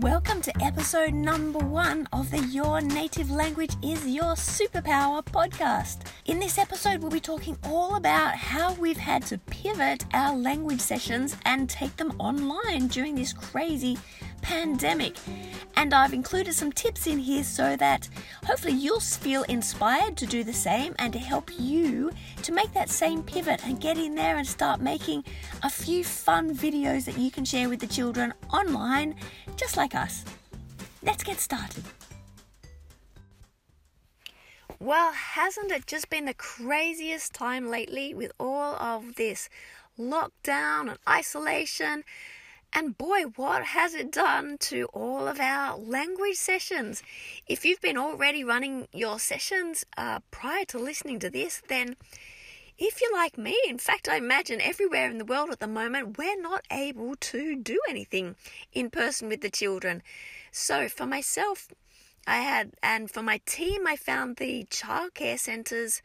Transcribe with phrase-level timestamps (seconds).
[0.00, 6.00] Welcome to episode number one of the Your Native Language is Your Superpower podcast.
[6.26, 10.80] In this episode, we'll be talking all about how we've had to pivot our language
[10.80, 13.96] sessions and take them online during this crazy
[14.46, 15.16] pandemic.
[15.76, 18.08] And I've included some tips in here so that
[18.44, 22.12] hopefully you'll feel inspired to do the same and to help you
[22.42, 25.24] to make that same pivot and get in there and start making
[25.64, 29.16] a few fun videos that you can share with the children online,
[29.56, 30.24] just like us.
[31.02, 31.82] Let's get started.
[34.78, 39.48] Well, hasn't it just been the craziest time lately with all of this
[39.98, 42.04] lockdown and isolation?
[42.72, 47.02] And boy, what has it done to all of our language sessions?
[47.46, 51.96] If you've been already running your sessions uh, prior to listening to this, then
[52.78, 56.18] if you're like me, in fact, I imagine everywhere in the world at the moment,
[56.18, 58.36] we're not able to do anything
[58.72, 60.02] in person with the children.
[60.52, 61.68] So for myself,
[62.26, 66.02] I had, and for my team, I found the childcare centres.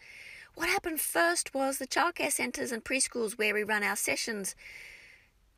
[0.55, 4.55] What happened first was the childcare centres and preschools where we run our sessions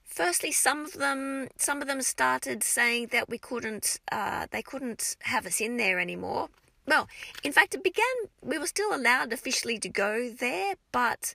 [0.05, 5.15] firstly, some of them some of them started saying that we couldn't uh, they couldn't
[5.21, 6.49] have us in there anymore.
[6.85, 7.07] Well,
[7.43, 8.05] in fact, it began.
[8.41, 11.33] We were still allowed officially to go there, but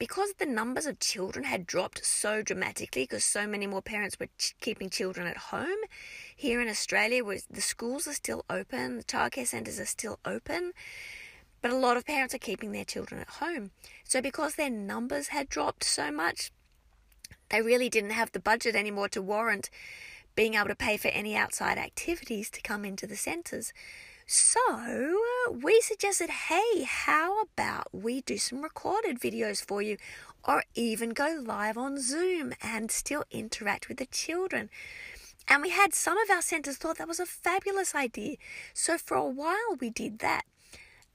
[0.00, 4.28] because the numbers of children had dropped so dramatically, because so many more parents were
[4.38, 5.76] ch- keeping children at home,
[6.34, 10.72] here in Australia, where the schools are still open, the childcare centres are still open,
[11.60, 13.72] but a lot of parents are keeping their children at home.
[14.04, 16.50] So, because their numbers had dropped so much,
[17.50, 19.70] they really didn't have the budget anymore to warrant
[20.34, 23.72] being able to pay for any outside activities to come into the centres.
[24.26, 29.96] So uh, we suggested, hey, how about we do some recorded videos for you,
[30.44, 34.70] or even go live on Zoom and still interact with the children.
[35.48, 38.36] And we had some of our centres thought that was a fabulous idea.
[38.72, 40.42] So for a while we did that.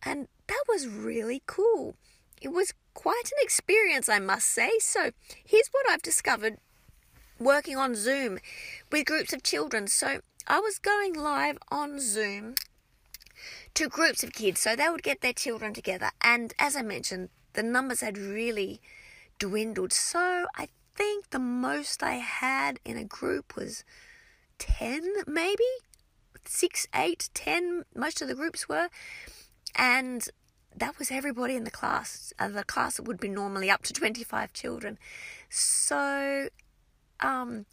[0.04, 1.96] And that was really cool.
[2.42, 4.72] It was quite an experience, I must say.
[4.80, 5.12] So,
[5.46, 6.58] here's what I've discovered
[7.38, 8.40] working on Zoom
[8.92, 9.88] with groups of children.
[9.88, 12.56] So, I was going live on Zoom
[13.76, 16.10] to groups of kids, so they would get their children together.
[16.22, 18.82] And as I mentioned, the numbers had really
[19.38, 19.94] dwindled.
[19.94, 23.84] So, I think the most I had in a group was
[24.58, 25.64] 10, maybe
[26.48, 28.90] six, eight, ten, most of the groups were.
[29.76, 30.28] And
[30.78, 32.34] that was everybody in the class.
[32.38, 34.98] Uh, the class would be normally up to 25 children.
[35.50, 36.50] So,
[37.20, 37.66] um,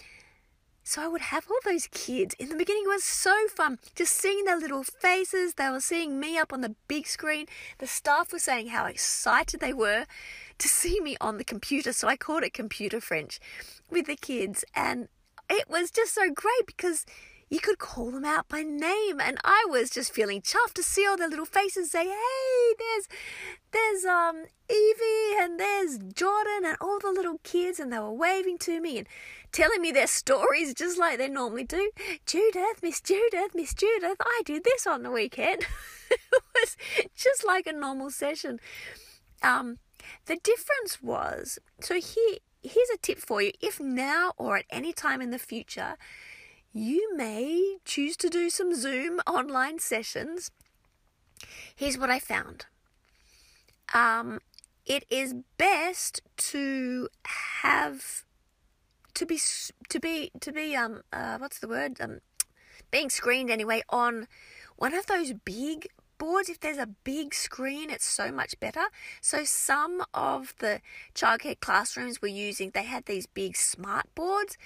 [0.84, 2.34] so I would have all those kids.
[2.38, 5.54] In the beginning, it was so fun just seeing their little faces.
[5.54, 7.46] They were seeing me up on the big screen.
[7.78, 10.06] The staff were saying how excited they were
[10.58, 11.92] to see me on the computer.
[11.92, 13.40] So I called it computer French
[13.90, 14.64] with the kids.
[14.74, 15.08] And
[15.50, 17.04] it was just so great because
[17.52, 19.20] you could call them out by name.
[19.20, 23.08] And I was just feeling chuffed to see all their little faces say, hey, there's,
[23.72, 27.78] there's, um, Evie and there's Jordan and all the little kids.
[27.78, 29.06] And they were waving to me and
[29.52, 31.90] telling me their stories just like they normally do.
[32.24, 35.66] Judith, Miss Judith, Miss Judith, I did this on the weekend.
[36.10, 36.20] it
[36.54, 36.78] was
[37.14, 38.60] just like a normal session.
[39.42, 39.76] Um,
[40.24, 43.52] the difference was, so here, here's a tip for you.
[43.60, 45.98] If now or at any time in the future,
[46.72, 50.50] you may choose to do some Zoom online sessions.
[51.74, 52.66] Here's what I found.
[53.94, 54.40] Um,
[54.86, 58.24] it is best to have
[59.14, 59.38] to be
[59.88, 62.20] to be to be um uh, what's the word um
[62.90, 64.26] being screened anyway on
[64.76, 65.86] one of those big
[66.18, 68.84] boards if there's a big screen it's so much better
[69.20, 70.80] so some of the
[71.14, 74.56] childcare classrooms were using they had these big smart boards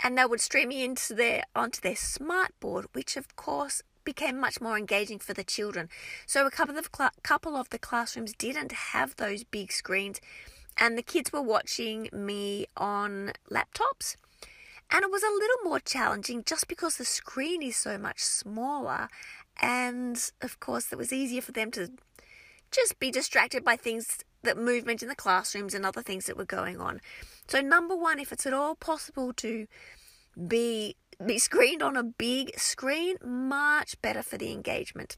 [0.00, 4.38] and they would stream me into their onto their smart board, which of course became
[4.38, 5.88] much more engaging for the children.
[6.26, 10.20] So a couple of cl- couple of the classrooms didn't have those big screens,
[10.76, 14.16] and the kids were watching me on laptops.
[14.90, 19.08] And it was a little more challenging just because the screen is so much smaller,
[19.60, 21.90] and of course, it was easier for them to
[22.70, 26.44] just be distracted by things that movement in the classrooms and other things that were
[26.44, 27.00] going on.
[27.48, 29.66] So, number one, if it's at all possible to
[30.48, 35.16] be be screened on a big screen, much better for the engagement.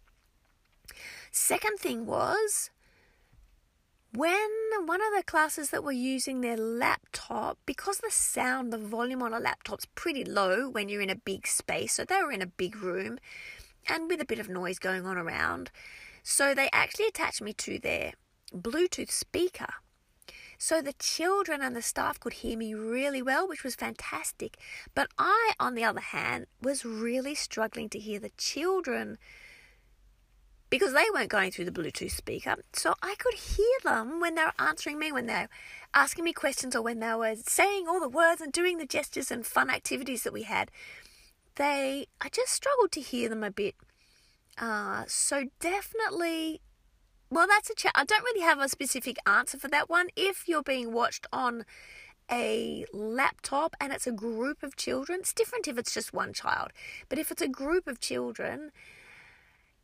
[1.30, 2.70] Second thing was
[4.12, 4.48] when
[4.84, 9.34] one of the classes that were using their laptop, because the sound, the volume on
[9.34, 12.46] a laptop's pretty low when you're in a big space, so they were in a
[12.46, 13.18] big room
[13.88, 15.70] and with a bit of noise going on around.
[16.22, 18.12] So they actually attached me to their
[18.54, 19.74] Bluetooth speaker
[20.58, 24.56] So the children and the staff could hear me really well, which was fantastic.
[24.94, 29.18] But I, on the other hand, was really struggling to hear the children
[30.68, 32.56] because they weren't going through the Bluetooth speaker.
[32.72, 35.48] So I could hear them when they were answering me, when they were
[35.94, 39.30] asking me questions, or when they were saying all the words and doing the gestures
[39.30, 40.70] and fun activities that we had.
[41.54, 43.76] They, I just struggled to hear them a bit.
[44.58, 46.60] Uh, so definitely,
[47.30, 47.92] well, that's a chat.
[47.94, 50.08] I don't really have a specific answer for that one.
[50.16, 51.64] If you're being watched on
[52.30, 56.72] a laptop and it's a group of children, it's different if it's just one child.
[57.08, 58.70] But if it's a group of children,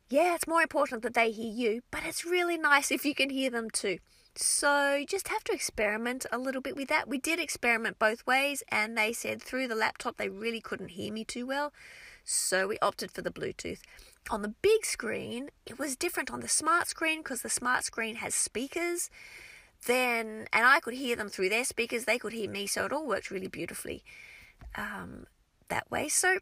[0.09, 3.31] yeah, it's more important that they hear you, but it's really nice if you can
[3.31, 3.99] hear them too.
[4.35, 7.09] So you just have to experiment a little bit with that.
[7.09, 11.13] We did experiment both ways, and they said through the laptop they really couldn't hear
[11.13, 11.73] me too well.
[12.25, 13.81] So we opted for the Bluetooth.
[14.31, 18.17] On the big screen, it was different on the smart screen because the smart screen
[18.17, 19.11] has speakers.
[19.87, 22.93] Then, and I could hear them through their speakers, they could hear me, so it
[22.93, 24.05] all worked really beautifully
[24.77, 25.27] um,
[25.69, 26.09] that way.
[26.09, 26.39] So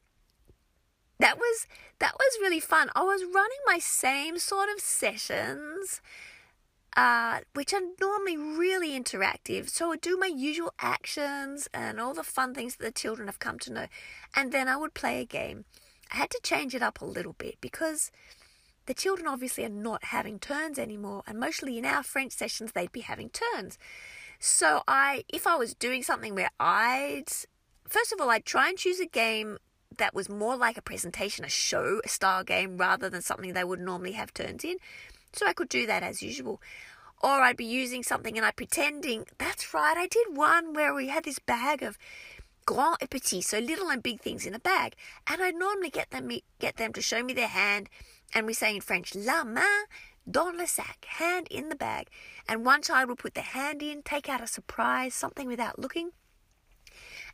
[1.18, 1.66] that was
[2.00, 2.90] that was really fun.
[2.94, 6.02] I was running my same sort of sessions,
[6.96, 9.70] uh, which are normally really interactive.
[9.70, 13.26] So I would do my usual actions and all the fun things that the children
[13.28, 13.86] have come to know,
[14.34, 15.64] and then I would play a game.
[16.12, 18.10] I had to change it up a little bit because
[18.86, 22.92] the children obviously are not having turns anymore, and mostly in our French sessions they'd
[22.92, 23.78] be having turns.
[24.38, 27.28] So I, if I was doing something where I'd
[27.90, 29.58] first of all, I'd try and choose a game
[29.98, 33.80] that was more like a presentation, a show style game, rather than something they would
[33.80, 34.76] normally have turns in.
[35.32, 36.62] So I could do that as usual.
[37.22, 41.08] Or I'd be using something and I'd pretending, that's right, I did one where we
[41.08, 41.98] had this bag of
[42.66, 44.94] grand et petit, so little and big things in a bag.
[45.26, 47.88] And I'd normally get them get them to show me their hand,
[48.34, 49.86] and we say in French, la main
[50.30, 52.08] dans le sac, hand in the bag.
[52.48, 56.10] And one child will put their hand in, take out a surprise, something without looking,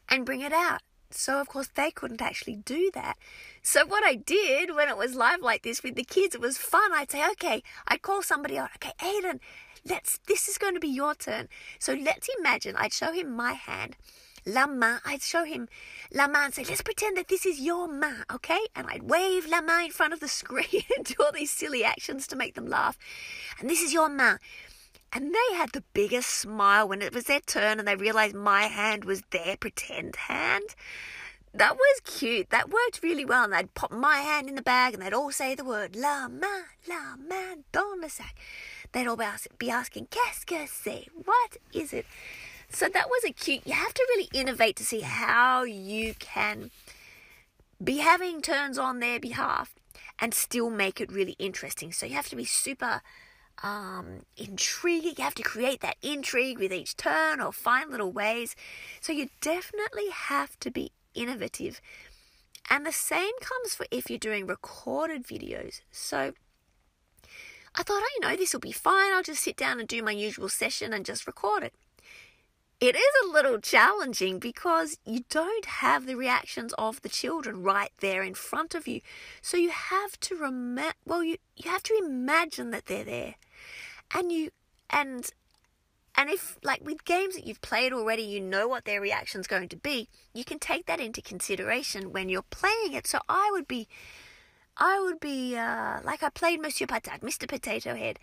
[0.09, 0.81] and bring it out.
[1.11, 3.17] So, of course, they couldn't actually do that.
[3.63, 6.59] So, what I did when it was live like this with the kids, it was
[6.59, 6.93] fun.
[6.93, 8.71] I'd say, okay, I'd call somebody out.
[8.77, 9.39] Okay, Aiden,
[9.89, 11.49] let's, this is going to be your turn.
[11.79, 13.97] So, let's imagine I'd show him my hand,
[14.47, 15.01] la main.
[15.05, 15.69] I'd show him
[16.13, 18.61] la main and say, let's pretend that this is your main, okay?
[18.75, 21.85] And I'd wave la main in front of the screen and do all these silly
[21.85, 22.97] actions to make them laugh.
[23.61, 24.39] And this is your main.
[25.13, 28.65] And they had the biggest smile when it was their turn and they realized my
[28.65, 30.75] hand was their pretend hand.
[31.55, 32.51] That was cute.
[32.51, 33.45] That worked really well.
[33.45, 36.29] And they'd pop my hand in the bag and they'd all say the word La
[36.29, 38.35] main, la main dans le sac.
[38.93, 41.07] They'd all be asking, Qu'est-ce que c'est?
[41.25, 42.05] What is it?
[42.71, 43.67] So that was a cute.
[43.67, 46.71] You have to really innovate to see how you can
[47.83, 49.75] be having turns on their behalf
[50.19, 51.93] and still make it really interesting.
[51.93, 53.03] So you have to be super
[53.63, 55.15] um, intriguing.
[55.19, 58.57] You have to create that intrigue with each turn or find little ways.
[59.01, 61.81] So you definitely have to be innovative.
[62.69, 65.83] And the same comes for if you're doing recorded videos.
[65.91, 66.33] So
[67.75, 69.13] I thought, oh, you know, this will be fine.
[69.13, 71.75] I'll just sit down and do my usual session and just record it.
[72.79, 77.91] It is a little challenging because you don't have the reactions of the children right
[78.01, 79.01] there in front of you.
[79.41, 83.37] So you have to rem- well you, you have to imagine that they're there.
[84.13, 84.51] And you
[84.91, 85.31] and
[86.15, 89.71] and if like with games that you've played already you know what their reaction's going
[89.71, 93.07] to be you can take that into consideration when you're playing it.
[93.07, 93.89] So i would be
[94.77, 98.19] i would be uh, like i played monsieur patate mr potato head.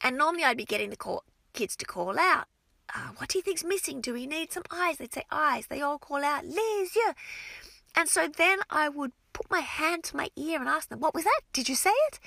[0.00, 2.46] And normally i'd be getting the call, kids to call out
[2.94, 5.80] uh, what do you think's missing do we need some eyes they'd say eyes they
[5.80, 7.14] all call out les yeux
[7.96, 11.14] and so then i would put my hand to my ear and ask them what
[11.14, 12.18] was that did you say it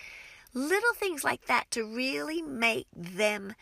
[0.53, 3.55] Little things like that to really make them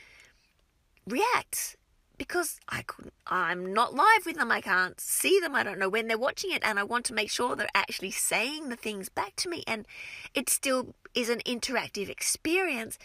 [1.07, 1.77] react
[2.17, 4.51] because I couldn't, I'm not live with them.
[4.51, 5.55] I can't see them.
[5.55, 6.61] I don't know when they're watching it.
[6.63, 9.63] And I want to make sure they're actually saying the things back to me.
[9.65, 9.87] And
[10.35, 12.99] it still is an interactive experience.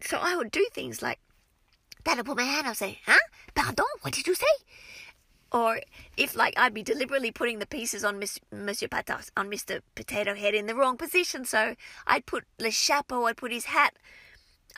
[0.00, 1.20] So I would do things like
[2.04, 2.18] that.
[2.18, 3.18] I put my hand up and say, huh?
[3.54, 3.84] Pardon?
[4.02, 4.46] What did you say?
[5.52, 5.80] Or
[6.16, 9.80] if like I'd be deliberately putting the pieces on Miss, Monsieur Patate, on Mr.
[9.94, 11.44] Potato Head in the wrong position.
[11.44, 11.74] So
[12.06, 13.94] I'd put Le Chapeau, I'd put his hat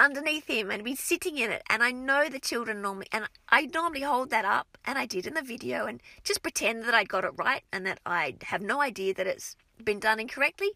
[0.01, 1.63] underneath him and be sitting in it.
[1.69, 5.27] And I know the children normally, and I normally hold that up, and I did
[5.27, 8.63] in the video, and just pretend that I got it right and that I have
[8.63, 10.71] no idea that it's been done incorrectly,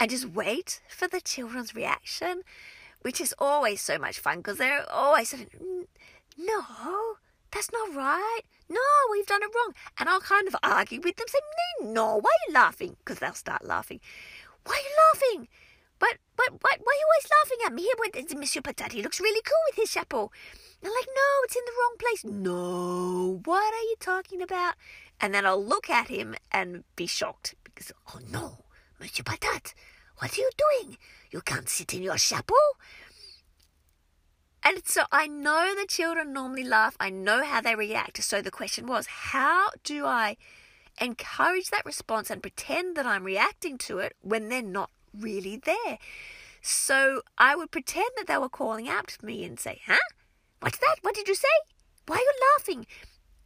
[0.00, 2.42] and just wait for the children's reaction,
[3.02, 5.46] which is always so much fun because they're always of,
[6.36, 6.62] no,
[7.50, 8.42] that's not right.
[8.68, 9.72] No, we've done it wrong.
[9.98, 11.38] And I'll kind of argue with them, say,
[11.82, 12.96] no, why are you laughing?
[12.98, 14.00] Because they'll start laughing.
[14.64, 15.48] Why are you laughing?
[15.98, 17.82] But, but, what, why are you always laughing at me?
[17.82, 20.30] Here, Monsieur Patate looks really cool with his chapeau.
[20.84, 22.24] I'm like, no, it's in the wrong place.
[22.24, 24.74] No, what are you talking about?
[25.20, 28.64] And then I'll look at him and be shocked because, oh no,
[29.00, 29.74] Monsieur Patate,
[30.18, 30.96] what are you doing?
[31.30, 32.56] You can't sit in your chapeau.
[34.62, 36.96] And so I know the children normally laugh.
[36.98, 38.22] I know how they react.
[38.22, 40.36] So the question was, how do I
[41.00, 45.98] encourage that response and pretend that I'm reacting to it when they're not really there?
[46.60, 49.96] So I would pretend that they were calling out to me and say, huh?
[50.60, 50.96] What's that?
[51.02, 51.46] What did you say?
[52.06, 52.86] Why are you laughing?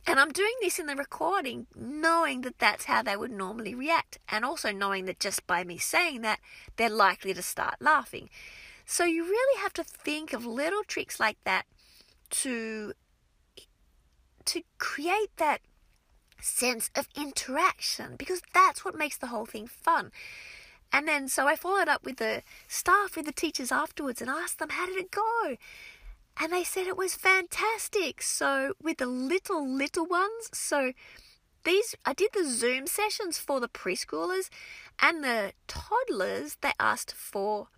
[0.07, 4.19] And I'm doing this in the recording, knowing that that's how they would normally react,
[4.29, 6.41] and also knowing that just by me saying that,
[6.77, 8.29] they're likely to start laughing.
[8.85, 11.67] So you really have to think of little tricks like that
[12.31, 12.95] to
[14.45, 15.61] to create that
[16.41, 20.11] sense of interaction because that's what makes the whole thing fun.
[20.93, 24.59] And then so I followed up with the staff, with the teachers afterwards, and asked
[24.59, 25.57] them how did it go.
[26.39, 28.23] And they said it was fantastic.
[28.23, 30.93] So, with the little, little ones, so
[31.65, 34.49] these, I did the Zoom sessions for the preschoolers
[35.01, 37.69] and the toddlers, they asked for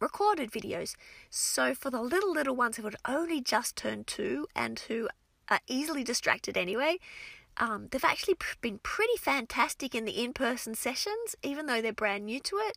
[0.00, 0.94] recorded videos.
[1.28, 5.08] So, for the little, little ones who had only just turned two and who
[5.48, 6.98] are easily distracted anyway,
[7.56, 12.24] um, they've actually been pretty fantastic in the in person sessions, even though they're brand
[12.24, 12.76] new to it.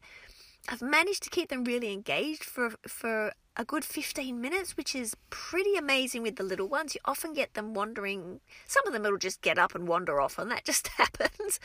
[0.68, 5.16] I've managed to keep them really engaged for for a good 15 minutes, which is
[5.30, 6.96] pretty amazing with the little ones.
[6.96, 8.40] You often get them wandering.
[8.68, 11.60] Some of them will just get up and wander off, and that just happens.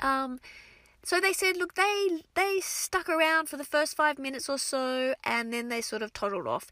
[0.00, 0.40] Um,
[1.02, 5.14] so they said, look, they they stuck around for the first five minutes or so,
[5.24, 6.70] and then they sort of toddled off.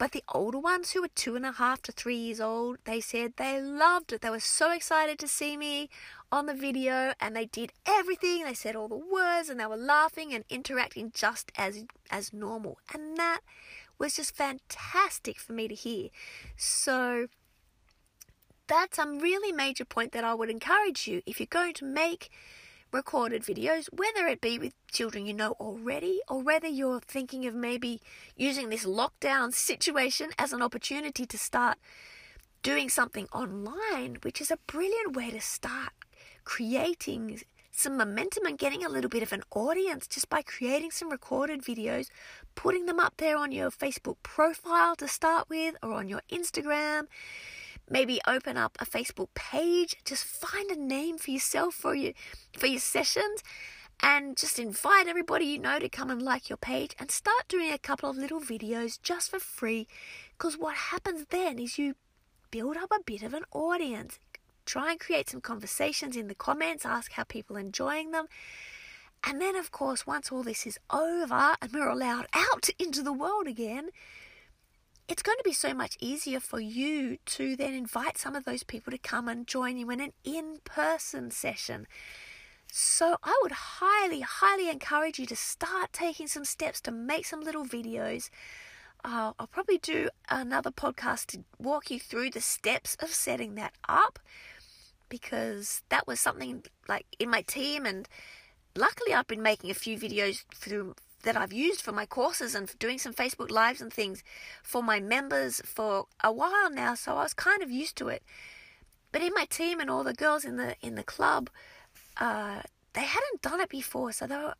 [0.00, 3.00] But the older ones, who were two and a half to three years old, they
[3.00, 4.22] said they loved it.
[4.22, 5.90] They were so excited to see me
[6.32, 8.44] on the video and they did everything.
[8.44, 12.78] They said all the words and they were laughing and interacting just as as normal.
[12.94, 13.40] And that
[14.00, 16.08] was just fantastic for me to hear.
[16.56, 17.28] So
[18.66, 22.30] that's a really major point that I would encourage you if you're going to make
[22.92, 27.54] recorded videos, whether it be with children you know already or whether you're thinking of
[27.54, 28.00] maybe
[28.36, 31.78] using this lockdown situation as an opportunity to start
[32.62, 35.92] doing something online, which is a brilliant way to start
[36.44, 37.40] creating
[37.80, 41.62] some momentum and getting a little bit of an audience just by creating some recorded
[41.62, 42.08] videos,
[42.54, 47.04] putting them up there on your Facebook profile to start with or on your Instagram.
[47.88, 52.12] Maybe open up a Facebook page, just find a name for yourself for your
[52.56, 53.42] for your sessions
[54.02, 57.72] and just invite everybody you know to come and like your page and start doing
[57.72, 59.88] a couple of little videos just for free.
[60.32, 61.94] Because what happens then is you
[62.50, 64.18] build up a bit of an audience
[64.70, 68.26] Try and create some conversations in the comments, ask how people are enjoying them.
[69.26, 73.12] And then, of course, once all this is over and we're allowed out into the
[73.12, 73.88] world again,
[75.08, 78.62] it's going to be so much easier for you to then invite some of those
[78.62, 81.88] people to come and join you in an in person session.
[82.70, 83.50] So, I would
[83.80, 88.30] highly, highly encourage you to start taking some steps to make some little videos.
[89.04, 93.72] Uh, I'll probably do another podcast to walk you through the steps of setting that
[93.88, 94.20] up
[95.10, 98.08] because that was something like in my team and
[98.74, 102.72] luckily I've been making a few videos through that I've used for my courses and
[102.78, 104.22] doing some Facebook lives and things
[104.62, 108.22] for my members for a while now so I was kind of used to it.
[109.12, 111.50] But in my team and all the girls in the in the club
[112.16, 112.62] uh,
[112.94, 114.54] they hadn't done it before so they were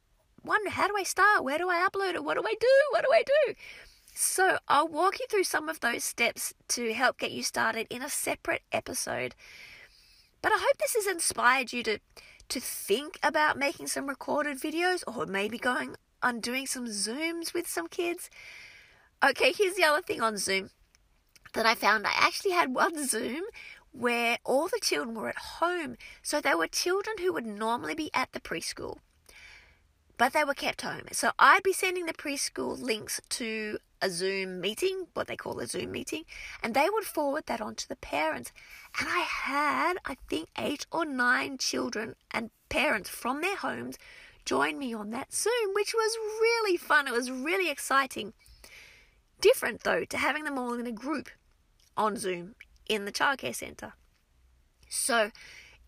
[0.44, 1.44] wondering how do I start?
[1.44, 2.24] Where do I upload it?
[2.24, 2.76] What do I do?
[2.90, 3.54] What do I do?
[4.12, 8.02] So I'll walk you through some of those steps to help get you started in
[8.02, 9.34] a separate episode
[10.42, 11.98] but I hope this has inspired you to
[12.48, 17.68] to think about making some recorded videos or maybe going on doing some Zooms with
[17.68, 18.28] some kids.
[19.24, 20.70] Okay, here's the other thing on Zoom
[21.54, 22.06] that I found.
[22.06, 23.44] I actually had one Zoom
[23.92, 25.96] where all the children were at home.
[26.22, 28.98] So they were children who would normally be at the preschool,
[30.16, 31.02] but they were kept home.
[31.12, 35.66] So I'd be sending the preschool links to a Zoom meeting, what they call a
[35.66, 36.24] Zoom meeting,
[36.62, 38.52] and they would forward that on to the parents.
[38.98, 43.98] And I had, I think, eight or nine children and parents from their homes
[44.44, 47.06] join me on that Zoom, which was really fun.
[47.06, 48.32] It was really exciting.
[49.40, 51.28] Different, though, to having them all in a group
[51.96, 52.54] on Zoom
[52.88, 53.92] in the childcare centre.
[54.88, 55.30] So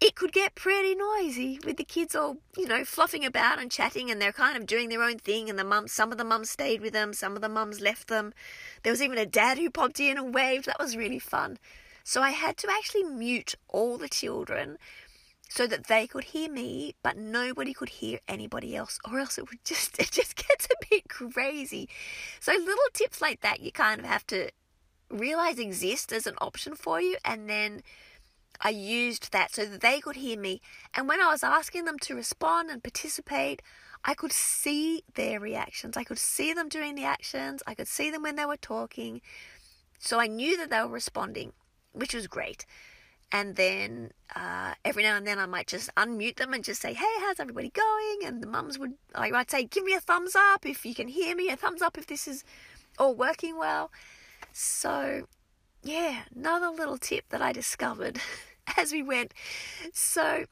[0.02, 4.10] it could get pretty noisy with the kids all, you know, fluffing about and chatting
[4.10, 6.50] and they're kind of doing their own thing and the mums some of the mums
[6.50, 8.34] stayed with them, some of the mums left them.
[8.82, 10.66] There was even a dad who popped in and waved.
[10.66, 11.56] That was really fun.
[12.02, 14.76] So I had to actually mute all the children
[15.48, 19.48] so that they could hear me, but nobody could hear anybody else, or else it
[19.48, 21.88] would just it just gets a bit crazy.
[22.40, 24.50] So little tips like that you kind of have to
[25.10, 27.18] realize exist as an option for you.
[27.24, 27.82] And then
[28.62, 30.60] I used that so that they could hear me.
[30.94, 33.60] And when I was asking them to respond and participate,
[34.04, 35.96] I could see their reactions.
[35.96, 37.62] I could see them doing the actions.
[37.66, 39.20] I could see them when they were talking.
[39.98, 41.52] So I knew that they were responding,
[41.92, 42.64] which was great.
[43.32, 46.92] And then uh, every now and then I might just unmute them and just say,
[46.92, 50.36] "Hey, how's everybody going?" And the mums would, I might say, "Give me a thumbs
[50.36, 51.48] up if you can hear me.
[51.48, 52.44] A thumbs up if this is
[52.98, 53.90] all working well."
[54.52, 55.28] So,
[55.82, 58.20] yeah, another little tip that I discovered
[58.76, 59.34] as we went.
[59.92, 60.44] So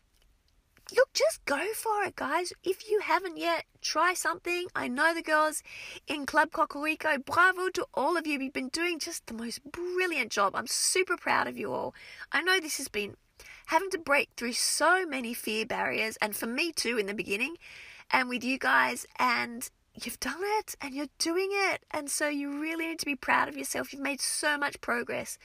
[0.95, 2.52] look, just go for it, guys.
[2.64, 4.67] If you haven't yet, try something.
[4.75, 5.62] I know the girls
[6.07, 7.19] in Club Cocorico.
[7.19, 8.40] Bravo to all of you.
[8.40, 10.55] You've been doing just the most brilliant job.
[10.55, 11.95] I'm super proud of you all.
[12.33, 13.17] I know this has been
[13.67, 17.57] having to break through so many fear barriers, and for me too in the beginning,
[18.11, 19.71] and with you guys, and
[20.05, 21.85] you've done it and you're doing it.
[21.90, 23.93] And so you really need to be proud of yourself.
[23.93, 25.38] You've made so much progress.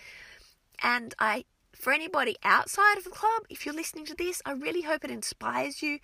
[0.83, 1.45] And I
[1.77, 5.11] for anybody outside of the club, if you're listening to this, I really hope it
[5.11, 5.99] inspires you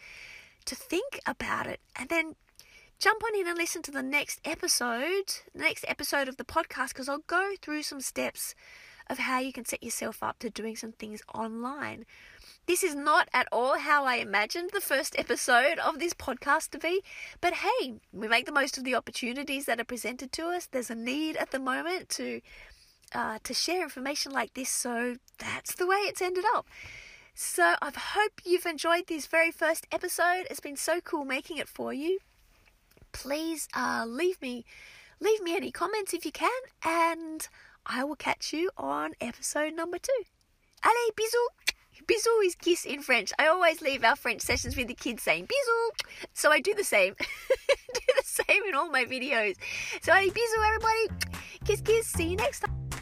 [0.66, 2.36] to think about it and then
[3.00, 6.90] jump on in and listen to the next episode, the next episode of the podcast,
[6.90, 8.54] because I'll go through some steps
[9.10, 12.06] of how you can set yourself up to doing some things online.
[12.68, 16.78] This is not at all how I imagined the first episode of this podcast to
[16.78, 17.02] be,
[17.42, 20.68] but hey, we make the most of the opportunities that are presented to us.
[20.68, 22.42] There's a need at the moment to
[23.14, 26.68] uh, to share information like this, so that's the way it's ended up.
[27.34, 30.46] So I hope you've enjoyed this very first episode.
[30.50, 32.20] It's been so cool making it for you.
[33.12, 34.66] Please uh, leave me
[35.20, 37.48] leave me any comments if you can, and
[37.86, 40.24] I will catch you on episode number two.
[40.84, 41.76] Allez, bisous!
[42.08, 43.32] Bisous is kiss in French.
[43.38, 46.28] I always leave our French sessions with the kids saying bisous.
[46.34, 47.16] So I do the same.
[47.20, 49.56] do the same in all my videos.
[50.02, 51.32] So allez, bisous everybody.
[51.66, 52.08] Kiss kiss.
[52.08, 53.01] See you next time.